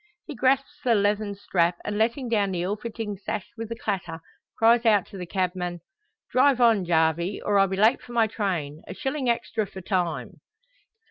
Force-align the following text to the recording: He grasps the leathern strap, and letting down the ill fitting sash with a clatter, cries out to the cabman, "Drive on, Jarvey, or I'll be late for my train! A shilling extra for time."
He 0.25 0.33
grasps 0.33 0.79
the 0.83 0.95
leathern 0.95 1.35
strap, 1.35 1.77
and 1.85 1.95
letting 1.95 2.27
down 2.27 2.49
the 2.53 2.63
ill 2.63 2.75
fitting 2.75 3.17
sash 3.19 3.45
with 3.55 3.71
a 3.71 3.75
clatter, 3.75 4.19
cries 4.57 4.83
out 4.83 5.05
to 5.09 5.17
the 5.19 5.27
cabman, 5.27 5.81
"Drive 6.31 6.59
on, 6.59 6.85
Jarvey, 6.85 7.39
or 7.39 7.59
I'll 7.59 7.67
be 7.67 7.77
late 7.77 8.01
for 8.01 8.13
my 8.13 8.25
train! 8.25 8.81
A 8.87 8.95
shilling 8.95 9.29
extra 9.29 9.67
for 9.67 9.79
time." 9.79 10.41